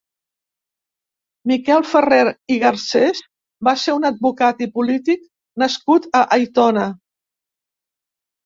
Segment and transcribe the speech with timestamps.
[1.51, 3.21] Miquel Ferrer i Garcés
[3.69, 5.23] va ser un advocat i polític
[5.65, 6.89] nascut a Aitona.